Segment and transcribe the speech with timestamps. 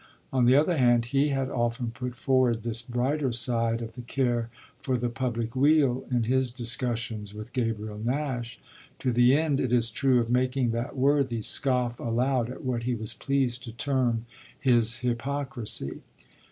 [0.33, 4.49] On the other hand, he had often put forward this brighter side of the care
[4.81, 8.59] for the public weal in his discussions with Gabriel Nash,
[8.97, 12.95] to the end, it is true, of making that worthy scoff aloud at what he
[12.95, 14.25] was pleased to term
[14.59, 16.01] his hypocrisy.